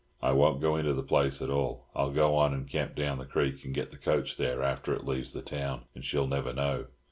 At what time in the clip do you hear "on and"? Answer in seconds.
2.35-2.67